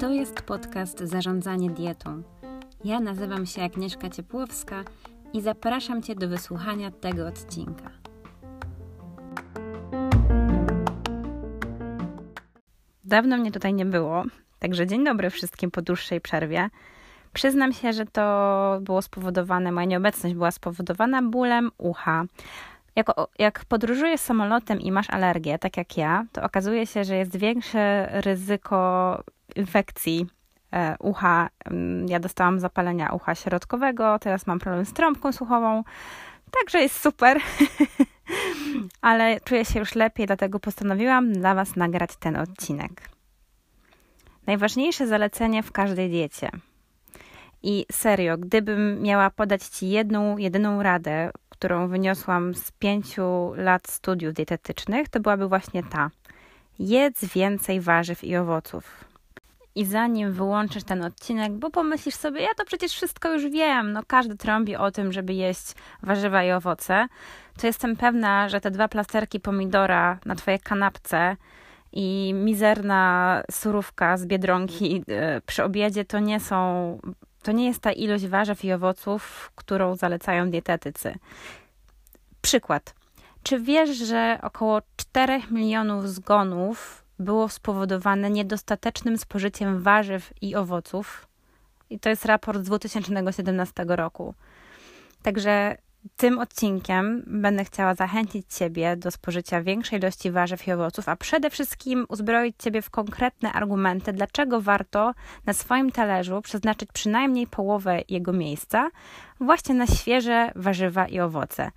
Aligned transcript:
To 0.00 0.10
jest 0.12 0.42
podcast 0.42 0.98
Zarządzanie 0.98 1.70
dietą. 1.70 2.22
Ja 2.84 3.00
nazywam 3.00 3.46
się 3.46 3.62
Agnieszka 3.62 4.08
Ciepłowska 4.10 4.84
i 5.32 5.40
zapraszam 5.40 6.02
Cię 6.02 6.14
do 6.14 6.28
wysłuchania 6.28 6.90
tego 6.90 7.26
odcinka. 7.26 7.90
Dawno 13.04 13.36
mnie 13.36 13.52
tutaj 13.52 13.74
nie 13.74 13.86
było, 13.86 14.24
także 14.58 14.86
dzień 14.86 15.04
dobry 15.04 15.30
wszystkim 15.30 15.70
po 15.70 15.82
dłuższej 15.82 16.20
przerwie. 16.20 16.70
Przyznam 17.32 17.72
się, 17.72 17.92
że 17.92 18.06
to 18.06 18.78
było 18.82 19.02
spowodowane, 19.02 19.72
moja 19.72 19.86
nieobecność 19.86 20.34
była 20.34 20.50
spowodowana 20.50 21.22
bólem 21.22 21.70
ucha. 21.78 22.24
Jak, 22.98 23.06
jak 23.38 23.64
podróżujesz 23.64 24.20
samolotem 24.20 24.80
i 24.80 24.92
masz 24.92 25.10
alergię, 25.10 25.58
tak 25.58 25.76
jak 25.76 25.96
ja, 25.96 26.24
to 26.32 26.42
okazuje 26.42 26.86
się, 26.86 27.04
że 27.04 27.16
jest 27.16 27.36
większe 27.36 28.08
ryzyko 28.20 29.22
infekcji 29.56 30.26
e, 30.72 30.96
ucha. 30.98 31.48
Mm, 31.64 32.08
ja 32.08 32.20
dostałam 32.20 32.60
zapalenia 32.60 33.12
ucha 33.12 33.34
środkowego, 33.34 34.18
teraz 34.18 34.46
mam 34.46 34.58
problem 34.58 34.84
z 34.84 34.92
trąbką 34.92 35.32
słuchową, 35.32 35.84
także 36.50 36.80
jest 36.80 37.00
super. 37.00 37.38
Ale 39.00 39.40
czuję 39.40 39.64
się 39.64 39.78
już 39.78 39.94
lepiej, 39.94 40.26
dlatego 40.26 40.60
postanowiłam 40.60 41.32
dla 41.32 41.54
Was 41.54 41.76
nagrać 41.76 42.10
ten 42.16 42.36
odcinek. 42.36 43.08
Najważniejsze 44.46 45.06
zalecenie 45.06 45.62
w 45.62 45.72
każdej 45.72 46.10
diecie. 46.10 46.50
I 47.62 47.86
serio, 47.92 48.38
gdybym 48.38 49.02
miała 49.02 49.30
podać 49.30 49.62
Ci 49.62 49.88
jedną, 49.88 50.38
jedyną 50.38 50.82
radę, 50.82 51.30
którą 51.58 51.88
wyniosłam 51.88 52.54
z 52.54 52.70
pięciu 52.70 53.52
lat 53.56 53.88
studiów 53.88 54.34
dietetycznych, 54.34 55.08
to 55.08 55.20
byłaby 55.20 55.48
właśnie 55.48 55.82
ta. 55.82 56.10
Jedz 56.78 57.24
więcej 57.24 57.80
warzyw 57.80 58.24
i 58.24 58.36
owoców. 58.36 59.04
I 59.74 59.84
zanim 59.84 60.32
wyłączysz 60.32 60.84
ten 60.84 61.04
odcinek, 61.04 61.52
bo 61.52 61.70
pomyślisz 61.70 62.14
sobie, 62.14 62.40
ja 62.40 62.48
to 62.56 62.64
przecież 62.64 62.92
wszystko 62.92 63.32
już 63.32 63.48
wiem, 63.48 63.92
no 63.92 64.02
każdy 64.06 64.36
trąbi 64.36 64.76
o 64.76 64.90
tym, 64.90 65.12
żeby 65.12 65.32
jeść 65.32 65.74
warzywa 66.02 66.44
i 66.44 66.50
owoce, 66.52 67.08
to 67.60 67.66
jestem 67.66 67.96
pewna, 67.96 68.48
że 68.48 68.60
te 68.60 68.70
dwa 68.70 68.88
plasterki 68.88 69.40
pomidora 69.40 70.18
na 70.24 70.34
Twojej 70.34 70.60
kanapce 70.60 71.36
i 71.92 72.34
mizerna 72.34 73.42
surówka 73.50 74.16
z 74.16 74.26
biedronki 74.26 75.04
e, 75.08 75.40
przy 75.40 75.64
obiedzie 75.64 76.04
to 76.04 76.18
nie 76.18 76.40
są, 76.40 76.98
to 77.42 77.52
nie 77.52 77.66
jest 77.66 77.80
ta 77.80 77.92
ilość 77.92 78.26
warzyw 78.26 78.64
i 78.64 78.72
owoców, 78.72 79.52
którą 79.54 79.96
zalecają 79.96 80.50
dietetycy. 80.50 81.14
Przykład. 82.42 82.94
Czy 83.42 83.60
wiesz, 83.60 83.96
że 83.96 84.38
około 84.42 84.82
4 84.96 85.40
milionów 85.50 86.08
zgonów 86.08 87.04
było 87.18 87.48
spowodowane 87.48 88.30
niedostatecznym 88.30 89.18
spożyciem 89.18 89.82
warzyw 89.82 90.32
i 90.40 90.56
owoców? 90.56 91.28
I 91.90 91.98
to 91.98 92.08
jest 92.08 92.24
raport 92.24 92.60
z 92.60 92.66
2017 92.66 93.84
roku. 93.88 94.34
Także 95.22 95.76
tym 96.16 96.38
odcinkiem 96.38 97.22
będę 97.26 97.64
chciała 97.64 97.94
zachęcić 97.94 98.46
Ciebie 98.54 98.96
do 98.96 99.10
spożycia 99.10 99.62
większej 99.62 99.98
ilości 99.98 100.30
warzyw 100.30 100.68
i 100.68 100.72
owoców, 100.72 101.08
a 101.08 101.16
przede 101.16 101.50
wszystkim 101.50 102.06
uzbroić 102.08 102.56
Ciebie 102.58 102.82
w 102.82 102.90
konkretne 102.90 103.52
argumenty, 103.52 104.12
dlaczego 104.12 104.60
warto 104.60 105.14
na 105.46 105.52
swoim 105.52 105.92
talerzu 105.92 106.42
przeznaczyć 106.42 106.88
przynajmniej 106.92 107.46
połowę 107.46 108.00
jego 108.08 108.32
miejsca 108.32 108.90
właśnie 109.40 109.74
na 109.74 109.86
świeże 109.86 110.52
warzywa 110.56 111.06
i 111.06 111.20
owoce. 111.20 111.70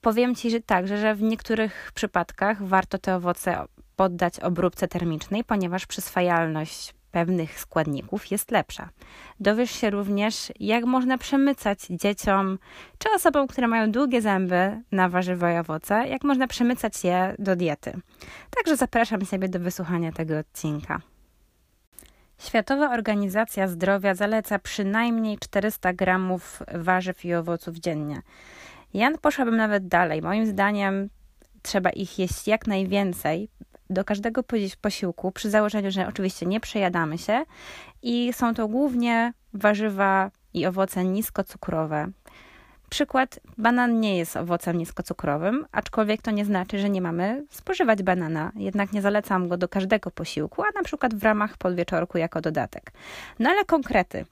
Powiem 0.00 0.34
Ci, 0.34 0.50
że 0.50 0.60
także, 0.60 0.98
że 0.98 1.14
w 1.14 1.22
niektórych 1.22 1.92
przypadkach 1.94 2.62
warto 2.62 2.98
te 2.98 3.16
owoce 3.16 3.64
poddać 3.96 4.40
obróbce 4.40 4.88
termicznej, 4.88 5.44
ponieważ 5.44 5.86
przyswajalność 5.86 6.94
pewnych 7.10 7.60
składników 7.60 8.30
jest 8.30 8.50
lepsza. 8.50 8.88
Dowiesz 9.40 9.70
się 9.70 9.90
również, 9.90 10.52
jak 10.60 10.84
można 10.84 11.18
przemycać 11.18 11.78
dzieciom 11.90 12.58
czy 12.98 13.08
osobom, 13.14 13.46
które 13.46 13.68
mają 13.68 13.92
długie 13.92 14.22
zęby 14.22 14.82
na 14.92 15.08
warzywa 15.08 15.52
i 15.52 15.56
owoce, 15.56 16.08
jak 16.08 16.24
można 16.24 16.46
przemycać 16.46 17.04
je 17.04 17.34
do 17.38 17.56
diety. 17.56 17.92
Także 18.56 18.76
zapraszam 18.76 19.26
Ciebie 19.26 19.48
do 19.48 19.60
wysłuchania 19.60 20.12
tego 20.12 20.38
odcinka. 20.38 21.00
Światowa 22.38 22.90
Organizacja 22.90 23.68
Zdrowia 23.68 24.14
zaleca 24.14 24.58
przynajmniej 24.58 25.38
400 25.38 25.92
gramów 25.92 26.62
warzyw 26.74 27.24
i 27.24 27.34
owoców 27.34 27.76
dziennie. 27.76 28.22
Ja 28.94 29.18
poszłabym 29.18 29.56
nawet 29.56 29.88
dalej. 29.88 30.22
Moim 30.22 30.46
zdaniem 30.46 31.08
trzeba 31.62 31.90
ich 31.90 32.18
jeść 32.18 32.48
jak 32.48 32.66
najwięcej, 32.66 33.48
do 33.90 34.04
każdego 34.04 34.42
posiłku, 34.80 35.32
przy 35.32 35.50
założeniu, 35.50 35.90
że 35.90 36.08
oczywiście 36.08 36.46
nie 36.46 36.60
przejadamy 36.60 37.18
się 37.18 37.44
i 38.02 38.32
są 38.32 38.54
to 38.54 38.68
głównie 38.68 39.32
warzywa 39.54 40.30
i 40.54 40.66
owoce 40.66 41.04
niskocukrowe. 41.04 42.08
Przykład, 42.90 43.40
banan 43.58 44.00
nie 44.00 44.18
jest 44.18 44.36
owocem 44.36 44.78
niskocukrowym, 44.78 45.66
aczkolwiek 45.72 46.22
to 46.22 46.30
nie 46.30 46.44
znaczy, 46.44 46.78
że 46.78 46.90
nie 46.90 47.02
mamy 47.02 47.44
spożywać 47.50 48.02
banana. 48.02 48.52
Jednak 48.56 48.92
nie 48.92 49.02
zalecam 49.02 49.48
go 49.48 49.56
do 49.56 49.68
każdego 49.68 50.10
posiłku, 50.10 50.62
a 50.62 50.66
na 50.74 50.82
przykład 50.82 51.14
w 51.14 51.22
ramach 51.22 51.56
podwieczorku 51.56 52.18
jako 52.18 52.40
dodatek. 52.40 52.92
No 53.38 53.50
ale 53.50 53.64
konkrety. 53.64 54.24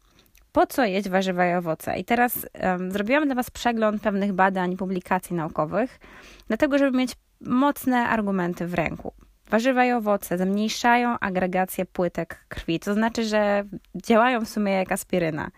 Po 0.52 0.66
co 0.66 0.84
jeść 0.84 1.08
warzywa 1.08 1.46
i 1.46 1.54
owoce? 1.54 1.98
I 1.98 2.04
teraz 2.04 2.46
um, 2.62 2.92
zrobiłam 2.92 3.26
dla 3.26 3.34
Was 3.34 3.50
przegląd 3.50 4.02
pewnych 4.02 4.32
badań, 4.32 4.76
publikacji 4.76 5.36
naukowych, 5.36 6.00
dlatego 6.48 6.78
żeby 6.78 6.98
mieć 6.98 7.12
mocne 7.40 8.08
argumenty 8.08 8.66
w 8.66 8.74
ręku. 8.74 9.12
Warzywa 9.50 9.84
i 9.84 9.92
owoce 9.92 10.38
zmniejszają 10.38 11.18
agregację 11.18 11.84
płytek 11.86 12.44
krwi, 12.48 12.80
to 12.80 12.94
znaczy, 12.94 13.24
że 13.24 13.64
działają 13.94 14.44
w 14.44 14.48
sumie 14.48 14.72
jak 14.72 14.92
aspiryna. 14.92 15.50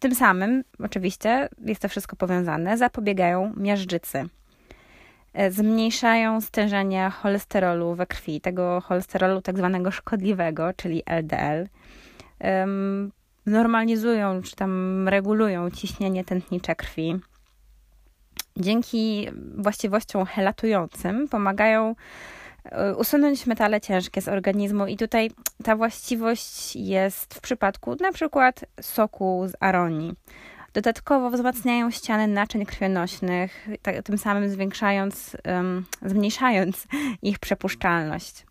Tym 0.00 0.14
samym, 0.14 0.64
oczywiście, 0.84 1.48
jest 1.64 1.82
to 1.82 1.88
wszystko 1.88 2.16
powiązane, 2.16 2.78
zapobiegają 2.78 3.52
miażdżycy. 3.56 4.28
E, 5.34 5.50
zmniejszają 5.50 6.40
stężenie 6.40 7.10
cholesterolu 7.10 7.94
we 7.94 8.06
krwi, 8.06 8.40
tego 8.40 8.80
cholesterolu 8.80 9.42
tak 9.42 9.58
zwanego 9.58 9.90
szkodliwego, 9.90 10.72
czyli 10.76 11.02
LDL. 11.06 11.68
Normalizują 13.46 14.42
czy 14.42 14.56
tam 14.56 15.08
regulują 15.08 15.70
ciśnienie 15.70 16.24
tętnicze 16.24 16.76
krwi. 16.76 17.16
Dzięki 18.56 19.28
właściwościom 19.56 20.26
helatującym 20.26 21.28
pomagają 21.28 21.94
usunąć 22.96 23.46
metale 23.46 23.80
ciężkie 23.80 24.22
z 24.22 24.28
organizmu 24.28 24.86
i 24.86 24.96
tutaj 24.96 25.30
ta 25.64 25.76
właściwość 25.76 26.76
jest 26.76 27.34
w 27.34 27.40
przypadku 27.40 27.96
na 28.00 28.12
przykład 28.12 28.64
soku 28.80 29.44
z 29.48 29.52
aronii. 29.60 30.14
Dodatkowo 30.74 31.30
wzmacniają 31.30 31.90
ściany 31.90 32.28
naczyń 32.28 32.66
krwionośnych, 32.66 33.68
tak, 33.82 34.02
tym 34.02 34.18
samym 34.18 34.50
zwiększając, 34.50 35.36
um, 35.46 35.86
zmniejszając 36.02 36.86
ich 37.22 37.38
przepuszczalność. 37.38 38.46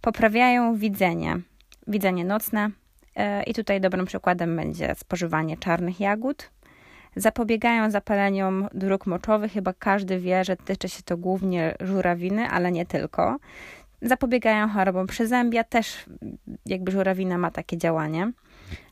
Poprawiają 0.00 0.76
widzenie, 0.76 1.40
widzenie 1.86 2.24
nocne 2.24 2.70
e, 3.16 3.42
i 3.42 3.54
tutaj 3.54 3.80
dobrym 3.80 4.06
przykładem 4.06 4.56
będzie 4.56 4.94
spożywanie 4.94 5.56
czarnych 5.56 6.00
jagód, 6.00 6.50
Zapobiegają 7.16 7.90
zapaleniom 7.90 8.68
dróg 8.74 9.06
moczowych. 9.06 9.52
Chyba 9.52 9.72
każdy 9.72 10.18
wie, 10.18 10.44
że 10.44 10.56
tyczy 10.56 10.88
się 10.88 11.02
to 11.02 11.16
głównie 11.16 11.74
żurawiny, 11.80 12.48
ale 12.48 12.72
nie 12.72 12.86
tylko. 12.86 13.36
Zapobiegają 14.02 14.68
chorobom 14.68 15.06
przyzębia, 15.06 15.64
też 15.64 16.04
jakby 16.66 16.92
żurawina 16.92 17.38
ma 17.38 17.50
takie 17.50 17.78
działanie. 17.78 18.32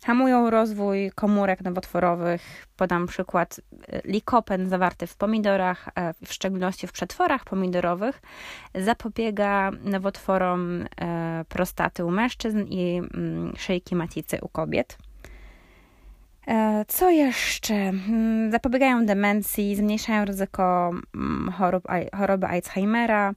Hamują 0.04 0.50
rozwój 0.50 1.10
komórek 1.14 1.60
nowotworowych. 1.60 2.66
Podam 2.76 3.06
przykład 3.06 3.58
y, 3.58 4.00
likopen 4.04 4.68
zawarty 4.68 5.06
w 5.06 5.16
pomidorach, 5.16 5.88
w 6.24 6.32
szczególności 6.32 6.86
w 6.86 6.92
przetworach 6.92 7.44
pomidorowych. 7.44 8.22
Zapobiega 8.74 9.70
nowotworom 9.84 10.86
e, 11.00 11.44
prostaty 11.48 12.04
u 12.04 12.10
mężczyzn 12.10 12.64
i 12.68 12.98
mm, 13.14 13.52
szyjki 13.56 13.96
macicy 13.96 14.38
u 14.42 14.48
kobiet. 14.48 14.98
E, 16.46 16.84
co 16.88 17.10
jeszcze? 17.10 17.74
Mm, 17.74 18.50
zapobiegają 18.50 19.06
demencji, 19.06 19.76
zmniejszają 19.76 20.24
ryzyko 20.24 20.90
mm, 21.14 21.52
chorób, 21.52 21.84
choroby 22.16 22.46
Alzheimera, 22.46 23.34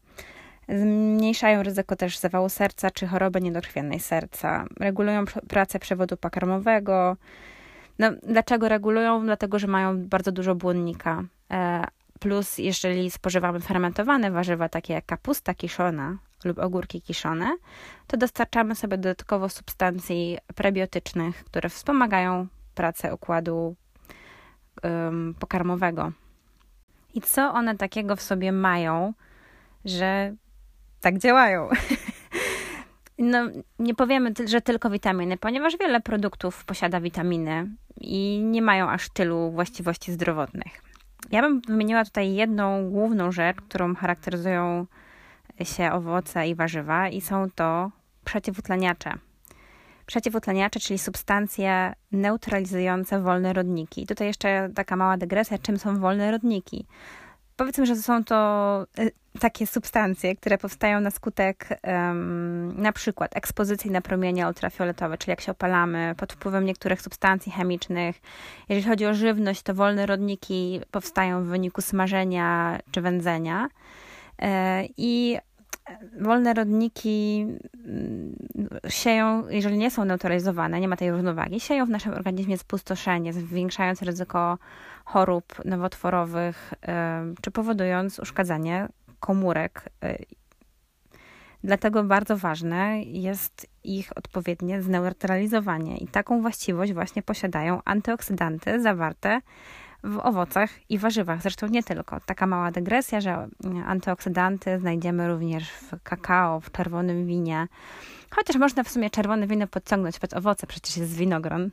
zmniejszają 0.69 1.63
ryzyko 1.63 1.95
też 1.95 2.17
zawału 2.17 2.49
serca 2.49 2.91
czy 2.91 3.07
choroby 3.07 3.41
niedokrwiennej 3.41 3.99
serca, 3.99 4.65
regulują 4.79 5.25
pracę 5.47 5.79
przewodu 5.79 6.17
pokarmowego. 6.17 7.17
No, 7.99 8.11
dlaczego 8.23 8.69
regulują? 8.69 9.25
Dlatego, 9.25 9.59
że 9.59 9.67
mają 9.67 10.07
bardzo 10.07 10.31
dużo 10.31 10.55
błonnika. 10.55 11.23
E, 11.51 11.83
plus, 12.19 12.57
jeżeli 12.57 13.11
spożywamy 13.11 13.59
fermentowane 13.59 14.31
warzywa, 14.31 14.69
takie 14.69 14.93
jak 14.93 15.05
kapusta 15.05 15.53
kiszona 15.53 16.17
lub 16.45 16.59
ogórki 16.59 17.01
kiszone, 17.01 17.55
to 18.07 18.17
dostarczamy 18.17 18.75
sobie 18.75 18.97
dodatkowo 18.97 19.49
substancji 19.49 20.37
prebiotycznych, 20.55 21.45
które 21.45 21.69
wspomagają 21.69 22.47
pracę 22.75 23.13
układu 23.13 23.75
pokarmowego. 25.39 26.11
I 27.13 27.21
co 27.21 27.53
one 27.53 27.77
takiego 27.77 28.15
w 28.15 28.21
sobie 28.21 28.51
mają, 28.51 29.13
że 29.85 30.35
tak 31.01 31.17
działają. 31.17 31.69
No, 33.17 33.47
nie 33.79 33.95
powiemy, 33.95 34.33
że 34.45 34.61
tylko 34.61 34.89
witaminy, 34.89 35.37
ponieważ 35.37 35.77
wiele 35.77 36.01
produktów 36.01 36.65
posiada 36.65 37.01
witaminy 37.01 37.67
i 38.01 38.41
nie 38.43 38.61
mają 38.61 38.89
aż 38.89 39.09
tylu 39.09 39.51
właściwości 39.51 40.11
zdrowotnych. 40.11 40.81
Ja 41.31 41.41
bym 41.41 41.61
wymieniła 41.61 42.05
tutaj 42.05 42.33
jedną 42.33 42.89
główną 42.89 43.31
rzecz, 43.31 43.57
którą 43.57 43.95
charakteryzują 43.95 44.85
się 45.63 45.91
owoce 45.91 46.47
i 46.47 46.55
warzywa, 46.55 47.09
i 47.09 47.21
są 47.21 47.49
to 47.55 47.91
przeciwutleniacze. 48.25 49.13
Przeciwutleniacze, 50.05 50.79
czyli 50.79 50.99
substancje 50.99 51.93
neutralizujące 52.11 53.21
wolne 53.21 53.53
rodniki. 53.53 54.03
I 54.03 54.07
tutaj 54.07 54.27
jeszcze 54.27 54.69
taka 54.75 54.95
mała 54.95 55.17
dygresja, 55.17 55.57
czym 55.57 55.79
są 55.79 55.99
wolne 55.99 56.31
rodniki. 56.31 56.85
Powiedzmy, 57.55 57.85
że 57.85 57.95
są 57.95 58.23
to 58.23 58.87
y, 58.99 59.11
takie 59.39 59.67
substancje, 59.67 60.35
które 60.35 60.57
powstają 60.57 61.01
na 61.01 61.11
skutek 61.11 61.79
um, 61.83 62.81
na 62.81 62.91
przykład 62.91 63.37
ekspozycji 63.37 63.91
na 63.91 64.01
promienie 64.01 64.47
ultrafioletowe, 64.47 65.17
czyli 65.17 65.29
jak 65.29 65.41
się 65.41 65.51
opalamy 65.51 66.13
pod 66.17 66.33
wpływem 66.33 66.65
niektórych 66.65 67.01
substancji 67.01 67.51
chemicznych. 67.51 68.21
Jeżeli 68.69 68.89
chodzi 68.89 69.05
o 69.05 69.13
żywność, 69.13 69.61
to 69.61 69.73
wolne 69.73 70.05
rodniki 70.05 70.81
powstają 70.91 71.43
w 71.43 71.47
wyniku 71.47 71.81
smażenia 71.81 72.79
czy 72.91 73.01
wędzenia. 73.01 73.67
E, 74.41 74.83
I 74.97 75.37
wolne 76.21 76.53
rodniki 76.53 77.45
mm, 77.85 78.35
sieją, 78.89 79.49
jeżeli 79.49 79.77
nie 79.77 79.91
są 79.91 80.05
neutralizowane, 80.05 80.79
nie 80.79 80.87
ma 80.87 80.95
tej 80.95 81.11
równowagi, 81.11 81.59
sieją 81.59 81.85
w 81.85 81.89
naszym 81.89 82.13
organizmie 82.13 82.57
spustoszenie, 82.57 83.33
zwiększając 83.33 84.01
ryzyko 84.01 84.57
chorób 85.05 85.65
nowotworowych, 85.65 86.73
czy 87.41 87.51
powodując 87.51 88.19
uszkadzanie 88.19 88.87
komórek. 89.19 89.89
E, 90.03 90.17
dlatego 91.63 92.03
bardzo 92.03 92.37
ważne 92.37 93.03
jest 93.03 93.67
ich 93.83 94.17
odpowiednie 94.17 94.81
zneutralizowanie 94.81 95.97
i 95.97 96.07
taką 96.07 96.41
właściwość 96.41 96.93
właśnie 96.93 97.21
posiadają 97.21 97.81
antyoksydanty 97.85 98.81
zawarte 98.81 99.41
w 99.41 99.84
owocach 100.23 100.69
i 100.89 100.97
warzywach. 100.97 101.41
Zresztą 101.41 101.67
nie 101.67 101.83
tylko. 101.83 102.19
Taka 102.25 102.47
mała 102.47 102.71
dygresja, 102.71 103.21
że 103.21 103.47
antyoksydanty 103.85 104.79
znajdziemy 104.79 105.27
również 105.27 105.69
w 105.69 106.03
kakao, 106.03 106.59
w 106.59 106.71
czerwonym 106.71 107.25
winie. 107.25 107.67
Chociaż 108.35 108.55
można 108.55 108.83
w 108.83 108.89
sumie 108.89 109.09
czerwone 109.09 109.47
wino 109.47 109.67
podciągnąć 109.67 110.19
pod 110.19 110.33
owoce, 110.33 110.67
przecież 110.67 110.97
jest 110.97 111.15
winogron. 111.15 111.71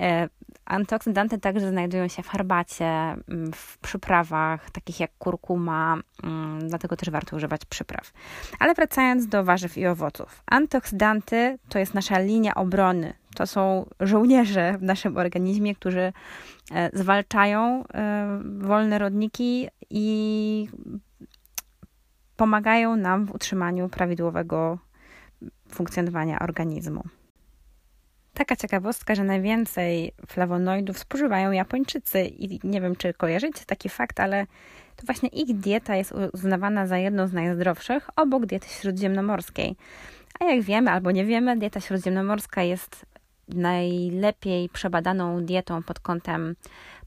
E, 0.00 0.28
Antyoksydanty 0.64 1.38
także 1.38 1.68
znajdują 1.70 2.08
się 2.08 2.22
w 2.22 2.28
herbacie, 2.28 2.84
mm, 2.84 3.52
w 3.54 3.78
przyprawach 3.78 4.70
takich 4.70 5.00
jak 5.00 5.10
kurkuma, 5.18 5.96
mm, 6.22 6.68
dlatego 6.68 6.96
też 6.96 7.10
warto 7.10 7.36
używać 7.36 7.64
przypraw. 7.64 8.12
Ale 8.58 8.74
wracając 8.74 9.26
do 9.26 9.44
warzyw 9.44 9.78
i 9.78 9.86
owoców. 9.86 10.42
Antyoksydanty 10.46 11.58
to 11.68 11.78
jest 11.78 11.94
nasza 11.94 12.18
linia 12.18 12.54
obrony. 12.54 13.14
To 13.34 13.46
są 13.46 13.86
żołnierze 14.00 14.78
w 14.78 14.82
naszym 14.82 15.16
organizmie, 15.16 15.74
którzy 15.74 16.12
e, 16.72 16.90
zwalczają 16.92 17.84
e, 17.94 18.40
wolne 18.58 18.98
rodniki 18.98 19.68
i 19.90 20.68
pomagają 22.36 22.96
nam 22.96 23.26
w 23.26 23.34
utrzymaniu 23.34 23.88
prawidłowego 23.88 24.78
funkcjonowania 25.68 26.38
organizmu. 26.38 27.02
Taka 28.34 28.56
ciekawostka, 28.56 29.14
że 29.14 29.24
najwięcej 29.24 30.12
flawonoidów 30.26 30.98
spożywają 30.98 31.50
Japończycy 31.50 32.24
i 32.24 32.60
nie 32.64 32.80
wiem, 32.80 32.96
czy 32.96 33.14
kojarzycie 33.14 33.64
taki 33.66 33.88
fakt, 33.88 34.20
ale 34.20 34.46
to 34.96 35.06
właśnie 35.06 35.28
ich 35.28 35.56
dieta 35.58 35.96
jest 35.96 36.14
uznawana 36.32 36.86
za 36.86 36.98
jedną 36.98 37.26
z 37.26 37.32
najzdrowszych 37.32 38.10
obok 38.16 38.46
diety 38.46 38.68
śródziemnomorskiej. 38.68 39.76
A 40.40 40.44
jak 40.44 40.62
wiemy 40.62 40.90
albo 40.90 41.10
nie 41.10 41.24
wiemy, 41.24 41.56
dieta 41.56 41.80
śródziemnomorska 41.80 42.62
jest 42.62 43.06
najlepiej 43.48 44.68
przebadaną 44.68 45.44
dietą 45.44 45.82
pod 45.82 46.00
kątem 46.00 46.56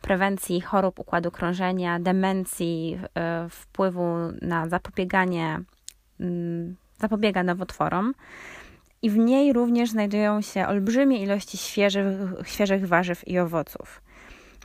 prewencji 0.01 0.61
chorób 0.61 0.99
układu 0.99 1.31
krążenia, 1.31 1.99
demencji, 1.99 2.99
e, 3.15 3.47
wpływu 3.49 4.15
na 4.41 4.67
zapobieganie, 4.67 5.59
mm, 6.19 6.75
zapobiega 6.99 7.43
nowotworom 7.43 8.13
i 9.01 9.09
w 9.09 9.17
niej 9.17 9.53
również 9.53 9.89
znajdują 9.89 10.41
się 10.41 10.67
olbrzymie 10.67 11.23
ilości 11.23 11.57
świeżych, 11.57 12.05
świeżych 12.43 12.87
warzyw 12.87 13.27
i 13.27 13.39
owoców. 13.39 14.01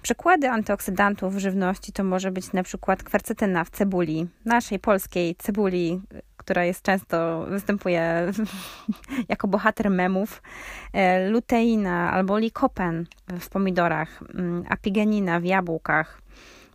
Przykłady 0.03 0.51
antyoksydantów 0.51 1.35
w 1.35 1.39
żywności 1.39 1.93
to 1.93 2.05
może 2.05 2.31
być 2.31 2.53
na 2.53 2.63
przykład 2.63 3.03
kwercetyna 3.03 3.65
w 3.65 3.71
cebuli, 3.71 4.27
naszej 4.45 4.79
polskiej 4.79 5.35
cebuli, 5.35 6.01
która 6.37 6.65
jest 6.65 6.83
często 6.83 7.47
występuje 7.49 8.33
jako 9.29 9.49
bohater 9.49 9.91
memów, 9.91 10.43
e, 10.93 11.29
luteina 11.29 12.13
albo 12.13 12.39
likopen 12.39 13.07
w 13.41 13.49
pomidorach, 13.49 14.23
mm, 14.35 14.65
apigenina 14.69 15.41
w 15.41 15.45
jabłkach. 15.45 16.23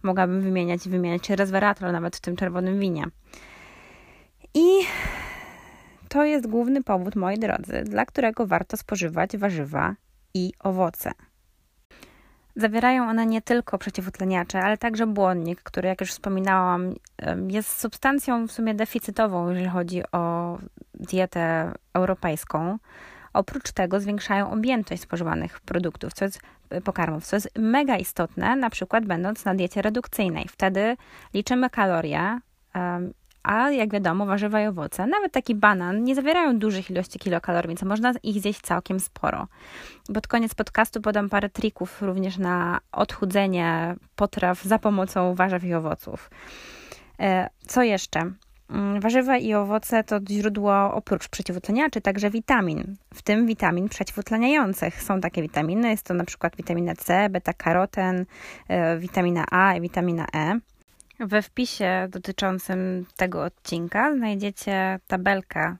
Mogłabym 0.03 0.41
wymieniać 0.41 0.87
i 0.87 0.89
wymieniać 0.89 1.29
resveratrol 1.29 1.91
nawet 1.91 2.15
w 2.15 2.21
tym 2.21 2.35
czerwonym 2.35 2.79
winie. 2.79 3.03
I 4.53 4.67
to 6.09 6.25
jest 6.25 6.47
główny 6.47 6.83
powód, 6.83 7.15
moi 7.15 7.39
drodzy, 7.39 7.83
dla 7.83 8.05
którego 8.05 8.47
warto 8.47 8.77
spożywać 8.77 9.37
warzywa 9.37 9.95
i 10.33 10.53
owoce. 10.59 11.11
Zawierają 12.59 13.09
one 13.09 13.25
nie 13.25 13.41
tylko 13.41 13.77
przeciwutleniacze, 13.77 14.61
ale 14.61 14.77
także 14.77 15.07
błonnik, 15.07 15.63
który, 15.63 15.87
jak 15.87 16.01
już 16.01 16.11
wspominałam, 16.11 16.93
jest 17.47 17.79
substancją 17.79 18.47
w 18.47 18.51
sumie 18.51 18.75
deficytową, 18.75 19.49
jeżeli 19.49 19.69
chodzi 19.69 20.01
o 20.11 20.57
dietę 20.93 21.73
europejską. 21.93 22.77
Oprócz 23.33 23.71
tego 23.71 23.99
zwiększają 23.99 24.51
objętość 24.51 25.01
spożywanych 25.01 25.59
produktów, 25.59 26.13
co 26.13 26.25
jest 26.25 26.39
pokarmów, 26.83 27.25
co 27.25 27.35
jest 27.35 27.49
mega 27.59 27.97
istotne, 27.97 28.55
na 28.55 28.69
przykład 28.69 29.05
będąc 29.05 29.45
na 29.45 29.55
diecie 29.55 29.81
redukcyjnej. 29.81 30.45
Wtedy 30.49 30.97
liczymy 31.33 31.69
kalorie 31.69 32.39
a 33.47 33.71
jak 33.71 33.91
wiadomo, 33.93 34.25
warzywa 34.25 34.61
i 34.61 34.67
owoce, 34.67 35.07
nawet 35.07 35.31
taki 35.31 35.55
banan, 35.55 36.03
nie 36.03 36.15
zawierają 36.15 36.59
dużych 36.59 36.89
ilości 36.89 37.19
kilokalorii, 37.19 37.67
więc 37.67 37.83
można 37.83 38.13
ich 38.23 38.41
zjeść 38.41 38.61
całkiem 38.61 38.99
sporo. 38.99 39.47
Pod 40.13 40.27
koniec 40.27 40.55
podcastu 40.55 41.01
podam 41.01 41.29
parę 41.29 41.49
trików 41.49 42.01
również 42.01 42.37
na 42.37 42.79
odchudzenie 42.91 43.95
potraw 44.15 44.63
za 44.63 44.79
pomocą 44.79 45.35
warzyw 45.35 45.63
i 45.63 45.73
owoców. 45.73 46.29
E, 47.19 47.49
co 47.67 47.83
jeszcze? 47.83 48.31
Mm, 48.69 49.01
warzywa 49.01 49.37
i 49.37 49.53
owoce 49.53 50.03
to 50.03 50.19
źródło 50.29 50.93
oprócz 50.93 51.27
przeciwutleniaczy 51.27 52.01
także 52.01 52.29
witamin, 52.29 52.95
w 53.13 53.21
tym 53.21 53.45
witamin 53.45 53.89
przeciwutleniających. 53.89 55.03
Są 55.03 55.21
takie 55.21 55.41
witaminy, 55.41 55.89
jest 55.89 56.03
to 56.03 56.13
na 56.13 56.25
przykład 56.25 56.55
witamina 56.55 56.95
C, 56.95 57.29
beta-karoten, 57.29 58.25
e, 58.67 58.97
witamina 58.97 59.45
A 59.51 59.75
i 59.75 59.81
witamina 59.81 60.25
E. 60.35 60.59
We 61.19 61.41
wpisie 61.41 62.07
dotyczącym 62.09 63.05
tego 63.15 63.43
odcinka 63.43 64.13
znajdziecie 64.15 64.99
tabelkę 65.07 65.75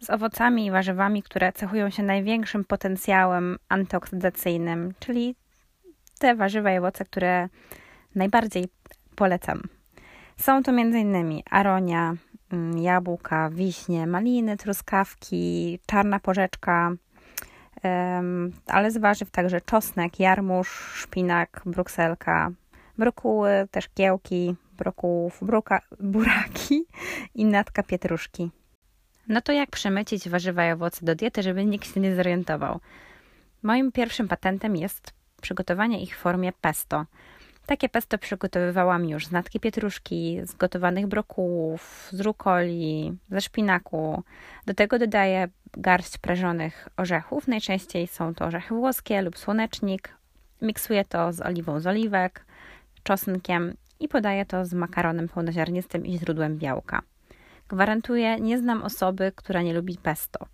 z 0.00 0.10
owocami 0.10 0.66
i 0.66 0.70
warzywami, 0.70 1.22
które 1.22 1.52
cechują 1.52 1.90
się 1.90 2.02
największym 2.02 2.64
potencjałem 2.64 3.58
antyoksydacyjnym, 3.68 4.94
czyli 4.98 5.34
te 6.18 6.34
warzywa 6.34 6.72
i 6.72 6.78
owoce, 6.78 7.04
które 7.04 7.48
najbardziej 8.14 8.68
polecam. 9.16 9.62
Są 10.36 10.62
to 10.62 10.72
m.in. 10.72 11.42
aronia, 11.50 12.14
mm, 12.52 12.78
jabłka, 12.78 13.50
wiśnie, 13.50 14.06
maliny, 14.06 14.56
truskawki, 14.56 15.78
czarna 15.86 16.20
porzeczka, 16.20 16.92
ale 18.66 18.90
z 18.90 18.98
warzyw 18.98 19.30
także 19.30 19.60
czosnek, 19.60 20.20
jarmuż, 20.20 20.92
szpinak, 20.94 21.62
brukselka, 21.66 22.50
brokuły, 23.00 23.50
też 23.70 23.88
kiełki, 23.88 24.54
brokułów, 24.72 25.40
buraki 26.00 26.84
i 27.34 27.44
natka 27.44 27.82
pietruszki. 27.82 28.50
No 29.28 29.40
to 29.40 29.52
jak 29.52 29.70
przemycić 29.70 30.28
warzywa 30.28 30.68
i 30.68 30.72
owoce 30.72 31.06
do 31.06 31.14
diety, 31.14 31.42
żeby 31.42 31.64
nikt 31.64 31.94
się 31.94 32.00
nie 32.00 32.16
zorientował? 32.16 32.80
Moim 33.62 33.92
pierwszym 33.92 34.28
patentem 34.28 34.76
jest 34.76 35.14
przygotowanie 35.42 36.02
ich 36.02 36.16
w 36.16 36.20
formie 36.20 36.52
pesto. 36.52 37.06
Takie 37.66 37.88
pesto 37.88 38.18
przygotowywałam 38.18 39.08
już 39.08 39.26
z 39.26 39.30
natki 39.30 39.60
pietruszki, 39.60 40.40
z 40.44 40.54
gotowanych 40.54 41.06
brokułów, 41.06 42.08
z 42.12 42.20
rukoli, 42.20 43.12
ze 43.30 43.40
szpinaku. 43.40 44.22
Do 44.66 44.74
tego 44.74 44.98
dodaję 44.98 45.48
garść 45.72 46.18
prażonych 46.18 46.88
orzechów. 46.96 47.48
Najczęściej 47.48 48.06
są 48.06 48.34
to 48.34 48.44
orzechy 48.44 48.74
włoskie 48.74 49.22
lub 49.22 49.38
słonecznik. 49.38 50.14
Miksuję 50.62 51.04
to 51.04 51.32
z 51.32 51.40
oliwą 51.40 51.80
z 51.80 51.86
oliwek, 51.86 52.46
czosnkiem 53.02 53.74
i 54.00 54.08
podaję 54.08 54.46
to 54.46 54.64
z 54.64 54.74
makaronem 54.74 55.28
pełnoziarnistym 55.28 56.06
i 56.06 56.18
źródłem 56.18 56.58
białka. 56.58 57.02
Gwarantuję, 57.68 58.40
nie 58.40 58.58
znam 58.58 58.82
osoby, 58.82 59.32
która 59.36 59.62
nie 59.62 59.74
lubi 59.74 59.98
pesto. 60.02 60.46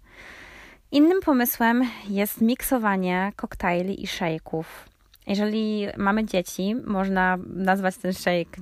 Innym 0.93 1.21
pomysłem 1.21 1.83
jest 2.09 2.41
miksowanie 2.41 3.33
koktajli 3.37 4.03
i 4.03 4.07
szejków. 4.07 4.89
Jeżeli 5.27 5.87
mamy 5.97 6.25
dzieci, 6.25 6.75
można 6.87 7.39
nazwać 7.47 7.97
ten 7.97 8.13
shake 8.13 8.61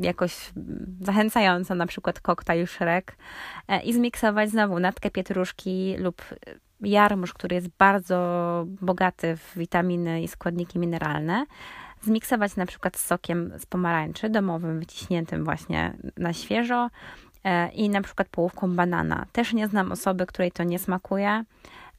jakoś 0.00 0.50
zachęcająco, 1.00 1.74
na 1.74 1.86
przykład 1.86 2.20
koktajl 2.20 2.66
Shrek 2.66 3.16
e, 3.68 3.82
i 3.82 3.92
zmiksować 3.92 4.50
znowu 4.50 4.78
natkę 4.78 5.10
pietruszki 5.10 5.96
lub 5.98 6.22
jarmuż, 6.80 7.34
który 7.34 7.54
jest 7.54 7.68
bardzo 7.78 8.66
bogaty 8.80 9.36
w 9.36 9.58
witaminy 9.58 10.22
i 10.22 10.28
składniki 10.28 10.78
mineralne, 10.78 11.44
zmiksować 12.02 12.56
na 12.56 12.66
przykład 12.66 12.96
z 12.96 13.06
sokiem 13.06 13.52
z 13.58 13.66
pomarańczy, 13.66 14.30
domowym, 14.30 14.78
wyciśniętym 14.78 15.44
właśnie 15.44 15.92
na 16.16 16.32
świeżo 16.32 16.90
e, 17.44 17.68
i 17.68 17.88
na 17.88 18.02
przykład 18.02 18.28
połówką 18.28 18.76
banana. 18.76 19.26
Też 19.32 19.52
nie 19.52 19.68
znam 19.68 19.92
osoby, 19.92 20.26
której 20.26 20.52
to 20.52 20.64
nie 20.64 20.78
smakuje, 20.78 21.44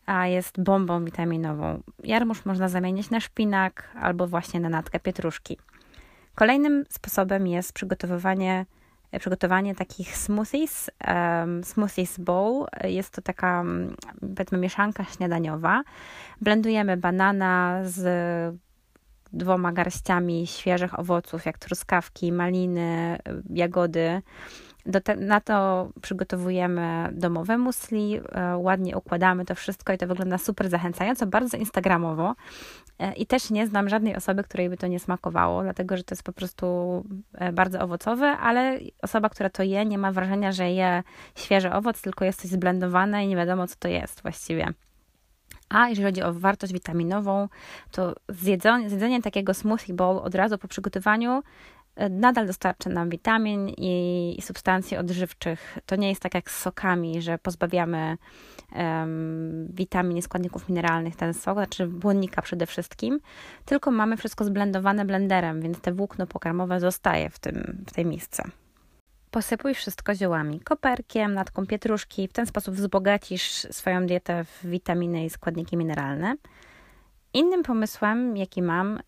a 0.06 0.28
jest 0.28 0.64
bombą 0.64 1.06
witaminową. 1.06 1.82
Jarmuż 2.04 2.46
można 2.46 2.70
zamienić 2.70 3.10
na 3.10 3.20
szpinak 3.20 3.90
albo 4.02 4.28
właśnie 4.28 4.60
na 4.60 4.70
natkę 4.70 5.00
pietruszki. 5.00 5.58
Kolejnym 6.36 6.86
sposobem 6.90 7.48
jest 7.48 7.74
przygotowywanie 7.74 8.66
przygotowanie 9.20 9.76
takich 9.76 10.18
smoothies. 10.18 10.90
Um, 11.08 11.64
smoothies 11.64 12.18
bowl 12.20 12.66
jest 12.84 13.14
to 13.14 13.22
taka, 13.22 13.62
mm, 13.62 13.96
powiedzmy, 14.36 14.58
mieszanka 14.58 15.04
śniadaniowa. 15.04 15.84
Blendujemy 16.42 16.98
banana 16.98 17.80
z 17.84 18.00
dwoma 19.34 19.72
garściami 19.72 20.48
świeżych 20.48 21.00
owoców, 21.00 21.46
jak 21.46 21.58
truskawki, 21.58 22.32
maliny, 22.32 23.18
jagody. 23.50 24.22
Te, 25.04 25.16
na 25.16 25.42
to 25.42 25.90
przygotowujemy 26.02 27.10
domowe 27.12 27.58
musli, 27.58 28.20
e, 28.32 28.58
ładnie 28.58 28.98
układamy 28.98 29.46
to 29.46 29.56
wszystko 29.56 29.94
i 29.94 29.98
to 29.98 30.08
wygląda 30.08 30.38
super 30.38 30.70
zachęcająco, 30.70 31.28
bardzo 31.28 31.58
instagramowo. 31.58 32.36
E, 33.00 33.14
I 33.14 33.26
też 33.26 33.50
nie 33.50 33.68
znam 33.68 33.90
żadnej 33.90 34.16
osoby, 34.16 34.44
której 34.44 34.70
by 34.70 34.78
to 34.78 34.88
nie 34.88 35.00
smakowało, 35.00 35.64
dlatego 35.64 35.98
że 35.98 36.04
to 36.04 36.16
jest 36.16 36.24
po 36.24 36.34
prostu 36.34 36.66
e, 37.34 37.54
bardzo 37.54 37.80
owocowe, 37.80 38.28
ale 38.28 38.80
osoba, 39.02 39.30
która 39.30 39.50
to 39.50 39.64
je, 39.64 39.86
nie 39.86 39.98
ma 39.98 40.12
wrażenia, 40.12 40.52
że 40.52 40.72
je 40.72 41.04
świeży 41.36 41.72
owoc, 41.72 42.02
tylko 42.02 42.26
jest 42.26 42.42
coś 42.42 42.52
zblendowane 42.52 43.26
i 43.26 43.28
nie 43.28 43.36
wiadomo, 43.36 43.68
co 43.68 43.76
to 43.80 43.88
jest 43.88 44.22
właściwie. 44.22 44.74
A 45.72 45.90
jeżeli 45.90 46.06
chodzi 46.06 46.24
o 46.24 46.34
wartość 46.34 46.74
witaminową, 46.74 47.48
to 47.92 48.16
zjedzenie, 48.30 48.90
zjedzenie 48.90 49.22
takiego 49.22 49.54
smoothie 49.54 49.94
bowl 49.94 50.18
od 50.18 50.36
razu 50.36 50.58
po 50.58 50.68
przygotowaniu 50.68 51.44
e, 51.96 52.10
nadal 52.10 52.48
dostarcza 52.48 52.90
nam 52.90 53.10
witamin 53.10 53.70
i, 53.70 54.38
substancji 54.42 54.98
odżywczych. 54.98 55.78
To 55.86 55.96
nie 55.96 56.10
jest 56.10 56.22
tak 56.22 56.34
jak 56.34 56.52
z 56.52 56.60
sokami, 56.60 57.22
że 57.22 57.38
pozbawiamy 57.38 58.18
um, 58.76 59.68
witamin 59.74 60.18
i 60.18 60.22
składników 60.22 60.70
mineralnych 60.70 61.16
ten 61.16 61.34
sok, 61.34 61.58
znaczy 61.58 61.88
błonnika 61.88 62.42
przede 62.42 62.66
wszystkim, 62.66 63.20
tylko 63.66 63.92
mamy 63.92 64.18
wszystko 64.18 64.44
zblendowane 64.44 65.06
blenderem, 65.06 65.62
więc 65.62 65.80
te 65.80 65.92
włókno 65.92 66.28
pokarmowe 66.28 66.80
zostaje 66.80 67.30
w, 67.30 67.40
tym, 67.40 67.84
w 67.88 67.94
tej 67.94 68.06
misce. 68.06 68.44
Posypuj 69.32 69.74
wszystko 69.74 70.16
ziołami, 70.16 70.60
koperkiem, 70.60 71.34
natką 71.34 71.66
pietruszki. 71.66 72.28
W 72.28 72.34
ten 72.34 72.46
sposób 72.46 72.76
wzbogacisz 72.76 73.68
swoją 73.72 74.06
dietę 74.06 74.44
w 74.44 74.66
witaminy 74.66 75.26
i 75.26 75.30
składniki 75.30 75.78
mineralne. 75.78 76.36
Innym 77.34 77.64
pomysłem, 77.64 78.38
jaki 78.38 78.62
mam, 78.62 79.00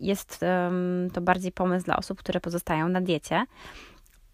jest 0.00 0.40
um, 0.42 1.10
to 1.12 1.20
bardziej 1.20 1.52
pomysł 1.52 1.84
dla 1.84 1.96
osób, 1.96 2.18
które 2.18 2.40
pozostają 2.40 2.88
na 2.88 3.00
diecie. 3.00 3.44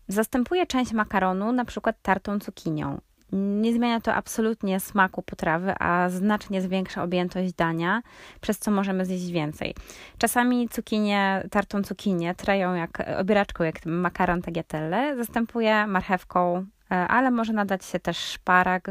Zastępuję 0.09 0.67
część 0.67 0.93
makaronu 0.93 1.53
na 1.53 1.65
przykład 1.65 1.97
tartą 2.03 2.41
cukinią. 2.41 3.01
Nie 3.33 3.73
zmienia 3.73 4.01
to 4.01 4.15
absolutnie 4.15 4.81
smaku 4.81 5.23
potrawy, 5.23 5.75
a 5.79 6.09
znacznie 6.09 6.63
zwiększa 6.63 7.03
objętość 7.03 7.53
dania, 7.53 8.03
przez 8.41 8.59
co 8.59 8.71
możemy 8.71 9.05
zjeść 9.05 9.31
więcej. 9.31 9.75
Czasami 10.19 10.69
cukinie, 10.69 11.47
tartą 11.51 11.83
cukinię 11.83 12.35
trają 12.35 12.75
jak 12.75 13.03
obieraczką, 13.19 13.65
jak 13.65 13.87
makaron 13.87 14.43
tagliatelle. 14.43 15.17
Zastępuję 15.17 15.87
marchewką, 15.87 16.67
e, 16.91 16.95
ale 16.95 17.31
może 17.31 17.53
nadać 17.53 17.85
się 17.85 18.01
też 18.01 18.19
szparag, 18.19 18.91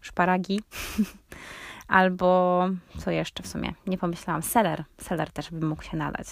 szparagi. 0.00 0.60
Albo 1.88 2.68
co 2.98 3.10
jeszcze 3.10 3.42
w 3.42 3.46
sumie? 3.46 3.74
Nie 3.86 3.98
pomyślałam. 3.98 4.42
Seler. 4.42 4.84
Seler 5.00 5.30
też 5.30 5.50
by 5.50 5.66
mógł 5.66 5.82
się 5.82 5.96
nadać. 5.96 6.26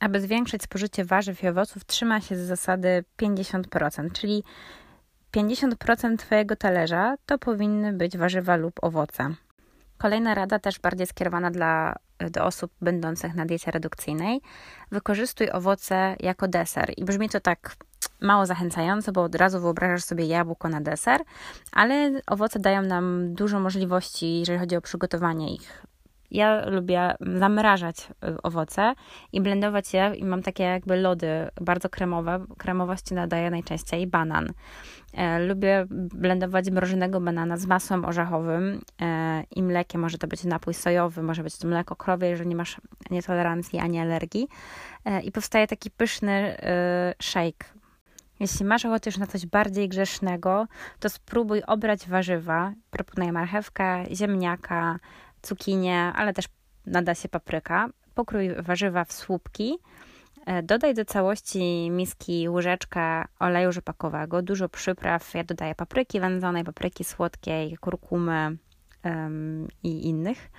Aby 0.00 0.20
zwiększyć 0.20 0.62
spożycie 0.62 1.04
warzyw 1.04 1.42
i 1.42 1.48
owoców, 1.48 1.84
trzyma 1.84 2.20
się 2.20 2.36
z 2.36 2.40
zasady 2.40 3.04
50%, 3.22 4.12
czyli 4.12 4.44
50% 5.36 6.16
Twojego 6.16 6.56
talerza 6.56 7.16
to 7.26 7.38
powinny 7.38 7.92
być 7.92 8.18
warzywa 8.18 8.56
lub 8.56 8.84
owoce. 8.84 9.34
Kolejna 9.98 10.34
rada, 10.34 10.58
też 10.58 10.80
bardziej 10.80 11.06
skierowana 11.06 11.50
dla, 11.50 11.96
do 12.30 12.44
osób 12.44 12.72
będących 12.80 13.34
na 13.34 13.46
diecie 13.46 13.70
redukcyjnej. 13.70 14.40
Wykorzystuj 14.90 15.50
owoce 15.50 16.16
jako 16.20 16.48
deser. 16.48 16.92
I 16.96 17.04
brzmi 17.04 17.28
to 17.28 17.40
tak 17.40 17.76
mało 18.20 18.46
zachęcająco, 18.46 19.12
bo 19.12 19.22
od 19.22 19.34
razu 19.34 19.60
wyobrażasz 19.60 20.04
sobie 20.04 20.26
jabłko 20.26 20.68
na 20.68 20.80
deser, 20.80 21.20
ale 21.72 22.20
owoce 22.26 22.58
dają 22.58 22.82
nam 22.82 23.34
dużo 23.34 23.60
możliwości, 23.60 24.38
jeżeli 24.38 24.58
chodzi 24.58 24.76
o 24.76 24.80
przygotowanie 24.80 25.54
ich. 25.54 25.82
Ja 26.32 26.68
lubię 26.68 27.14
zamrażać 27.20 28.08
y, 28.10 28.42
owoce 28.42 28.94
i 29.32 29.40
blendować 29.40 29.94
je 29.94 30.12
i 30.16 30.24
mam 30.24 30.42
takie 30.42 30.64
jakby 30.64 30.96
lody 30.96 31.28
bardzo 31.60 31.88
kremowe. 31.88 32.44
Kremowości 32.58 33.14
nadaje 33.14 33.50
najczęściej 33.50 34.06
banan. 34.06 34.52
E, 35.14 35.38
lubię 35.38 35.86
blendować 35.90 36.70
mrożonego 36.70 37.20
banana 37.20 37.56
z 37.56 37.66
masłem 37.66 38.04
orzechowym 38.04 38.80
e, 39.02 39.44
i 39.56 39.62
mlekiem. 39.62 40.00
Może 40.00 40.18
to 40.18 40.26
być 40.26 40.44
napój 40.44 40.74
sojowy, 40.74 41.22
może 41.22 41.42
być 41.42 41.58
to 41.58 41.68
mleko 41.68 41.96
krowie, 41.96 42.28
jeżeli 42.28 42.48
nie 42.48 42.56
masz 42.56 42.80
nietolerancji 43.10 43.78
ani 43.78 44.00
alergii. 44.00 44.48
E, 45.04 45.20
I 45.20 45.32
powstaje 45.32 45.66
taki 45.66 45.90
pyszny 45.90 46.56
shake. 47.22 47.64
Jeśli 48.40 48.66
masz 48.66 48.84
ochotę 48.84 49.10
już 49.10 49.18
na 49.18 49.26
coś 49.26 49.46
bardziej 49.46 49.88
grzesznego, 49.88 50.66
to 51.00 51.08
spróbuj 51.08 51.62
obrać 51.66 52.08
warzywa. 52.08 52.72
Proponuję 52.90 53.32
marchewkę, 53.32 54.04
ziemniaka, 54.12 54.98
cukinię, 55.42 55.98
ale 55.98 56.32
też 56.32 56.44
nada 56.86 57.14
się 57.14 57.28
papryka. 57.28 57.88
Pokrój 58.14 58.54
warzywa 58.62 59.04
w 59.04 59.12
słupki. 59.12 59.78
E, 60.46 60.62
dodaj 60.62 60.94
do 60.94 61.04
całości 61.04 61.90
miski 61.90 62.48
łyżeczkę 62.48 63.24
oleju 63.38 63.72
rzepakowego, 63.72 64.42
dużo 64.42 64.68
przypraw. 64.68 65.34
Ja 65.34 65.44
dodaję 65.44 65.74
papryki 65.74 66.20
wędzonej, 66.20 66.64
papryki 66.64 67.04
słodkiej, 67.04 67.76
kurkumy 67.76 68.56
um, 69.04 69.68
i 69.82 70.08
innych. 70.08 70.50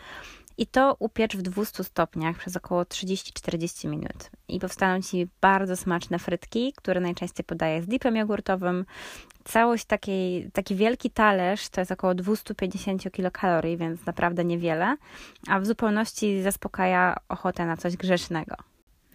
I 0.58 0.68
to 0.68 0.96
upiecz 1.00 1.38
w 1.38 1.42
200 1.42 1.84
stopniach 1.84 2.38
przez 2.38 2.58
około 2.58 2.84
30-40 2.84 3.90
minut. 3.90 4.30
I 4.48 4.60
powstaną 4.60 5.02
Ci 5.02 5.28
bardzo 5.42 5.76
smaczne 5.76 6.20
frytki, 6.20 6.74
które 6.76 7.02
najczęściej 7.02 7.44
podaję 7.44 7.82
z 7.82 7.88
dipem 7.88 8.16
jogurtowym. 8.16 8.86
Całość 9.44 9.86
takiej, 9.86 10.52
taki 10.52 10.76
wielki 10.76 11.10
talerz 11.10 11.70
to 11.70 11.82
jest 11.82 11.92
około 11.92 12.16
250 12.16 13.12
kilokalorii, 13.12 13.78
więc 13.78 14.06
naprawdę 14.06 14.46
niewiele, 14.46 14.98
a 15.48 15.60
w 15.60 15.66
zupełności 15.66 16.42
zaspokaja 16.42 17.16
ochotę 17.30 17.66
na 17.66 17.78
coś 17.78 17.98
grzesznego. 17.98 18.56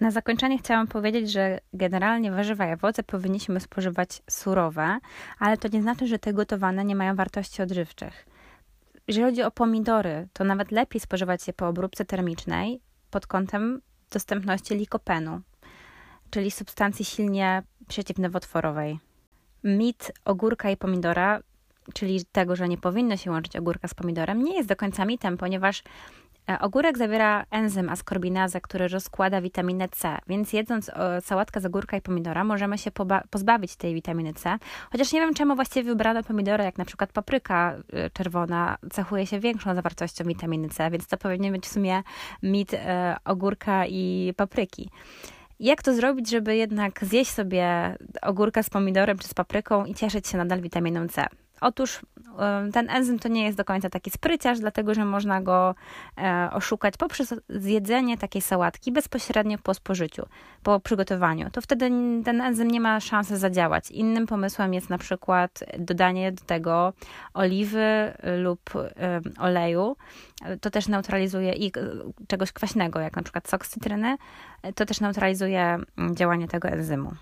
Na 0.01 0.11
zakończenie 0.11 0.59
chciałam 0.59 0.87
powiedzieć, 0.87 1.33
że 1.33 1.59
generalnie 1.73 2.31
warzywa 2.31 2.69
i 2.69 2.73
owoce 2.73 3.03
powinniśmy 3.03 3.61
spożywać 3.61 4.23
surowe, 4.31 4.99
ale 5.39 5.57
to 5.57 5.69
nie 5.69 5.83
znaczy, 5.83 6.07
że 6.07 6.19
te 6.19 6.33
gotowane 6.33 6.85
nie 6.85 6.97
mają 6.97 7.15
wartości 7.15 7.63
odżywczych. 7.63 8.27
Jeżeli 9.09 9.27
chodzi 9.27 9.43
o 9.43 9.51
pomidory, 9.51 10.29
to 10.33 10.45
nawet 10.45 10.73
lepiej 10.73 11.01
spożywać 11.01 11.47
je 11.47 11.53
po 11.53 11.69
obróbce 11.69 12.05
termicznej 12.05 12.81
pod 13.11 13.27
kątem 13.27 13.81
dostępności 14.11 14.75
likopenu, 14.75 15.41
czyli 16.31 16.51
substancji 16.51 17.05
silnie 17.05 17.63
przeciwnowotworowej. 17.89 18.99
Mit 19.65 20.13
ogórka 20.25 20.71
i 20.71 20.77
pomidora, 20.77 21.41
czyli 21.95 22.25
tego, 22.33 22.57
że 22.57 22.69
nie 22.69 22.79
powinno 22.79 23.17
się 23.17 23.31
łączyć 23.31 23.57
ogórka 23.57 23.89
z 23.89 23.95
pomidorem, 23.95 24.45
nie 24.45 24.57
jest 24.57 24.69
do 24.69 24.77
końca 24.77 25.05
mitem, 25.05 25.37
ponieważ 25.37 25.83
ogórek 26.61 26.99
zawiera 26.99 27.45
enzym 27.51 27.89
askorbinazę, 27.89 28.61
który 28.61 28.89
rozkłada 28.89 29.41
witaminę 29.41 29.89
C, 29.89 30.19
więc 30.29 30.53
jedząc 30.53 30.89
e, 30.89 31.21
sałatkę 31.21 31.61
z 31.61 31.67
ogórka 31.67 31.97
i 31.97 32.01
pomidora 32.01 32.45
możemy 32.45 32.79
się 32.79 32.91
pozbawić 33.31 33.77
tej 33.77 33.95
witaminy 33.95 34.35
C. 34.35 34.59
Chociaż 34.93 35.13
nie 35.13 35.21
wiem, 35.21 35.35
czemu 35.35 35.55
właściwie 35.55 35.91
wybrano 35.91 36.23
pomidory, 36.23 36.65
jak 36.65 36.79
na 36.79 36.85
przykład 36.85 37.13
papryka 37.13 37.77
e, 37.93 38.11
czerwona 38.11 38.79
cechuje 38.91 39.27
się 39.27 39.41
większą 39.41 39.75
zawartością 39.75 40.25
witaminy 40.25 40.69
C, 40.69 40.91
więc 40.91 41.07
to 41.07 41.17
powinien 41.17 41.53
być 41.53 41.65
w 41.65 41.73
sumie 41.73 42.03
mit 42.43 42.73
ogórka 43.25 43.87
i 43.87 44.35
papryki. 44.37 44.91
Jak 45.61 45.83
to 45.83 45.95
zrobić, 45.95 46.31
żeby 46.31 46.57
jednak 46.57 47.05
zjeść 47.05 47.31
sobie 47.31 47.97
ogórka 48.23 48.63
z 48.63 48.71
pomidorem 48.71 49.19
czy 49.19 49.29
z 49.29 49.35
papryką 49.35 49.85
i 49.85 49.95
cieszyć 49.95 50.29
się 50.29 50.39
nadal 50.39 50.61
witaminą 50.61 51.09
C? 51.09 51.27
Otóż 51.61 52.01
ten 52.73 52.91
enzym 52.91 53.19
to 53.19 53.29
nie 53.29 53.45
jest 53.45 53.57
do 53.57 53.65
końca 53.65 53.91
taki 53.91 54.11
spryciarz, 54.11 54.59
dlatego 54.59 54.95
że 54.95 55.05
można 55.05 55.43
go 55.43 55.75
e, 56.19 56.49
oszukać 56.53 56.97
poprzez 56.97 57.35
zjedzenie 57.49 58.19
takiej 58.19 58.43
sałatki 58.43 58.93
bezpośrednio 58.93 59.59
po 59.59 59.75
spożyciu, 59.75 60.27
po 60.63 60.81
przygotowaniu. 60.81 61.51
To 61.51 61.61
wtedy 61.61 61.91
ten 62.25 62.41
enzym 62.41 62.71
nie 62.71 62.81
ma 62.81 63.01
szansy 63.01 63.37
zadziałać. 63.37 63.91
Innym 63.91 64.27
pomysłem 64.27 64.75
jest 64.75 64.91
na 64.91 64.99
przykład 64.99 65.65
dodanie 65.79 66.33
do 66.33 66.45
tego 66.45 66.93
oliwy 67.35 68.13
lub 68.43 68.61
oleju. 69.39 69.97
To 70.61 70.71
też 70.71 70.89
neutralizuje 70.89 71.53
i 71.53 71.73
czegoś 72.29 72.53
kwaśnego, 72.53 73.01
jak 73.01 73.17
na 73.17 73.23
przykład 73.23 73.49
sok 73.49 73.67
z 73.67 73.69
cytryny. 73.69 74.17
To 74.75 74.87
też 74.87 75.01
neutralizuje 75.01 75.79
działanie 76.15 76.49
tego 76.49 76.69
enzymu. 76.69 77.13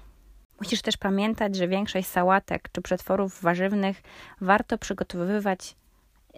Musisz 0.60 0.82
też 0.82 0.96
pamiętać, 0.96 1.56
że 1.56 1.68
większość 1.68 2.08
sałatek 2.08 2.68
czy 2.72 2.82
przetworów 2.82 3.42
warzywnych 3.42 4.02
warto 4.40 4.78
przygotowywać 4.78 5.76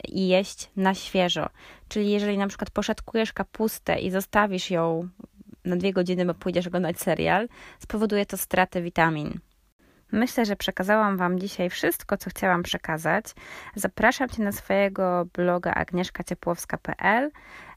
i 0.04 0.28
jeść 0.28 0.70
na 0.76 0.94
świeżo. 0.94 1.48
Czyli 1.88 2.10
jeżeli 2.10 2.38
na 2.38 2.46
przykład 2.46 2.70
poszatkujesz 2.70 3.32
kapustę 3.32 3.98
i 3.98 4.10
zostawisz 4.10 4.70
ją 4.70 5.08
na 5.64 5.76
dwie 5.76 5.92
godziny, 5.92 6.26
bo 6.26 6.34
pójdziesz 6.34 6.66
oglądać 6.66 7.00
serial, 7.00 7.48
spowoduje 7.78 8.26
to 8.26 8.36
stratę 8.36 8.82
witamin. 8.82 9.40
Myślę, 10.12 10.44
że 10.44 10.56
przekazałam 10.56 11.16
Wam 11.16 11.38
dzisiaj 11.38 11.70
wszystko, 11.70 12.16
co 12.16 12.30
chciałam 12.30 12.62
przekazać. 12.62 13.24
Zapraszam 13.74 14.28
Cię 14.28 14.42
na 14.42 14.52
swojego 14.52 15.26
bloga 15.34 15.74
agnieszkaciepłowska.pl, 15.74 17.30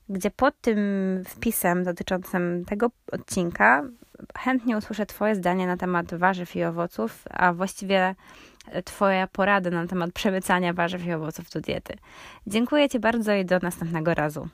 gdzie 0.10 0.32
pod 0.32 0.62
tym 0.62 0.80
wpisem 1.28 1.84
dotyczącym 1.84 2.66
tego 2.66 2.92
odcinka 3.12 3.84
chętnie 4.38 4.78
usłyszę 4.78 5.06
Twoje 5.06 5.36
zdanie 5.36 5.68
na 5.68 5.78
temat 5.78 6.14
warzyw 6.14 6.56
i 6.56 6.64
owoców, 6.64 7.24
a 7.30 7.54
właściwie 7.54 8.16
Twoja 8.86 9.28
porada 9.28 9.70
na 9.70 9.88
temat 9.88 10.12
przemycania 10.12 10.74
warzyw 10.74 11.06
i 11.06 11.14
owoców 11.14 11.50
do 11.50 11.62
diety. 11.62 11.98
Dziękuję 12.48 12.90
Ci 12.90 13.00
bardzo 13.00 13.34
i 13.34 13.46
do 13.46 13.60
następnego 13.62 14.14
razu. 14.14 14.50